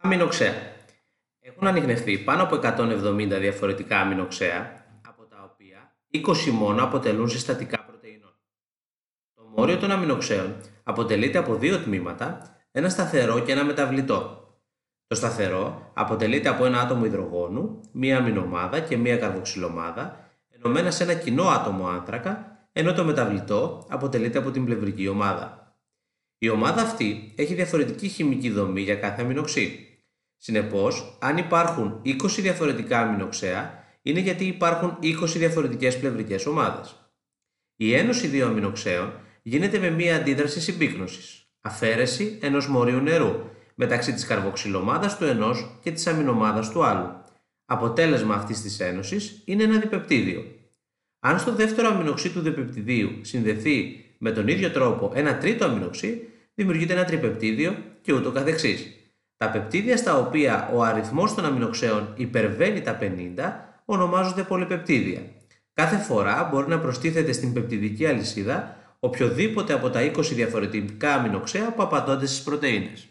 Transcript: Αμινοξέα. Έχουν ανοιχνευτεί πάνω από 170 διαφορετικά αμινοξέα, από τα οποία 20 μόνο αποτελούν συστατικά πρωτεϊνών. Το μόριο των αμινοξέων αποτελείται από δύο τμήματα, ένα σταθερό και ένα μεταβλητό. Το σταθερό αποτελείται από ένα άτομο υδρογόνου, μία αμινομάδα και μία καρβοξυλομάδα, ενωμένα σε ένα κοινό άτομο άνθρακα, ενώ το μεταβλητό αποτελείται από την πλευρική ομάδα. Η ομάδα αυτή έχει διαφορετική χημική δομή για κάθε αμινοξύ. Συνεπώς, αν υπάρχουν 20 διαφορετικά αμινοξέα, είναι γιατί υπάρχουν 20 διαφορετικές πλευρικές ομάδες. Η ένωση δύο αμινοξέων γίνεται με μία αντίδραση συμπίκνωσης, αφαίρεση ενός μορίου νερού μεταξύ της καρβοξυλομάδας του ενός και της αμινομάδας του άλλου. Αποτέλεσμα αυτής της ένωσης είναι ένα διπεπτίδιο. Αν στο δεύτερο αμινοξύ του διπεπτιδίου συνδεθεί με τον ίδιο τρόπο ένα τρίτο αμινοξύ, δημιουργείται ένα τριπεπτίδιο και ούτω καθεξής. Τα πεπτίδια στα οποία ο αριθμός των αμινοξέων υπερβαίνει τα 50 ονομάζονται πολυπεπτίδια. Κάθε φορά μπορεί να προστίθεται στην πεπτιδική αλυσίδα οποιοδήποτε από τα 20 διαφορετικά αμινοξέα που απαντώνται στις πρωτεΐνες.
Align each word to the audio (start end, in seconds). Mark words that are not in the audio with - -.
Αμινοξέα. 0.00 0.52
Έχουν 1.40 1.66
ανοιχνευτεί 1.66 2.18
πάνω 2.18 2.42
από 2.42 2.56
170 2.56 3.38
διαφορετικά 3.40 3.98
αμινοξέα, 3.98 4.84
από 5.08 5.22
τα 5.22 5.50
οποία 5.52 5.96
20 6.48 6.50
μόνο 6.50 6.82
αποτελούν 6.82 7.28
συστατικά 7.28 7.84
πρωτεϊνών. 7.84 8.34
Το 9.34 9.42
μόριο 9.56 9.76
των 9.78 9.90
αμινοξέων 9.90 10.56
αποτελείται 10.82 11.38
από 11.38 11.54
δύο 11.54 11.78
τμήματα, 11.78 12.56
ένα 12.70 12.88
σταθερό 12.88 13.38
και 13.40 13.52
ένα 13.52 13.64
μεταβλητό. 13.64 14.48
Το 15.06 15.14
σταθερό 15.14 15.90
αποτελείται 15.94 16.48
από 16.48 16.64
ένα 16.64 16.80
άτομο 16.80 17.04
υδρογόνου, 17.04 17.80
μία 17.92 18.18
αμινομάδα 18.18 18.80
και 18.80 18.96
μία 18.96 19.16
καρβοξυλομάδα, 19.16 20.30
ενωμένα 20.48 20.90
σε 20.90 21.02
ένα 21.02 21.14
κοινό 21.14 21.44
άτομο 21.44 21.88
άνθρακα, 21.88 22.58
ενώ 22.72 22.92
το 22.92 23.04
μεταβλητό 23.04 23.86
αποτελείται 23.88 24.38
από 24.38 24.50
την 24.50 24.64
πλευρική 24.64 25.08
ομάδα. 25.08 25.67
Η 26.38 26.48
ομάδα 26.48 26.82
αυτή 26.82 27.32
έχει 27.36 27.54
διαφορετική 27.54 28.08
χημική 28.08 28.50
δομή 28.50 28.80
για 28.80 28.96
κάθε 28.96 29.22
αμινοξύ. 29.22 29.88
Συνεπώς, 30.36 31.18
αν 31.20 31.36
υπάρχουν 31.36 32.00
20 32.04 32.14
διαφορετικά 32.38 33.00
αμινοξέα, 33.00 33.84
είναι 34.02 34.20
γιατί 34.20 34.44
υπάρχουν 34.44 34.98
20 35.02 35.14
διαφορετικές 35.26 35.98
πλευρικές 35.98 36.46
ομάδες. 36.46 37.12
Η 37.76 37.94
ένωση 37.94 38.26
δύο 38.26 38.46
αμινοξέων 38.46 39.12
γίνεται 39.42 39.78
με 39.78 39.90
μία 39.90 40.16
αντίδραση 40.16 40.60
συμπίκνωσης, 40.60 41.50
αφαίρεση 41.60 42.38
ενός 42.42 42.68
μορίου 42.68 43.00
νερού 43.00 43.34
μεταξύ 43.74 44.12
της 44.12 44.26
καρβοξυλομάδας 44.26 45.16
του 45.16 45.24
ενός 45.24 45.78
και 45.82 45.90
της 45.90 46.06
αμινομάδας 46.06 46.70
του 46.70 46.84
άλλου. 46.84 47.22
Αποτέλεσμα 47.64 48.34
αυτής 48.34 48.62
της 48.62 48.80
ένωσης 48.80 49.42
είναι 49.44 49.62
ένα 49.62 49.78
διπεπτίδιο. 49.78 50.44
Αν 51.20 51.38
στο 51.38 51.54
δεύτερο 51.54 51.88
αμινοξύ 51.88 52.30
του 52.30 52.40
διπεπτιδίου 52.40 53.18
συνδεθεί 53.20 54.04
με 54.18 54.30
τον 54.30 54.48
ίδιο 54.48 54.70
τρόπο 54.70 55.12
ένα 55.14 55.38
τρίτο 55.38 55.64
αμινοξύ, 55.64 56.28
δημιουργείται 56.54 56.92
ένα 56.92 57.04
τριπεπτίδιο 57.04 57.76
και 58.02 58.12
ούτω 58.12 58.30
καθεξής. 58.30 58.92
Τα 59.36 59.50
πεπτίδια 59.50 59.96
στα 59.96 60.18
οποία 60.18 60.70
ο 60.74 60.82
αριθμός 60.82 61.34
των 61.34 61.44
αμινοξέων 61.44 62.12
υπερβαίνει 62.16 62.80
τα 62.80 62.98
50 63.00 63.06
ονομάζονται 63.84 64.42
πολυπεπτίδια. 64.42 65.20
Κάθε 65.72 65.96
φορά 65.96 66.48
μπορεί 66.52 66.68
να 66.68 66.78
προστίθεται 66.78 67.32
στην 67.32 67.52
πεπτιδική 67.52 68.06
αλυσίδα 68.06 68.76
οποιοδήποτε 69.00 69.72
από 69.72 69.90
τα 69.90 70.00
20 70.00 70.20
διαφορετικά 70.22 71.14
αμινοξέα 71.14 71.72
που 71.72 71.82
απαντώνται 71.82 72.26
στις 72.26 72.42
πρωτεΐνες. 72.42 73.06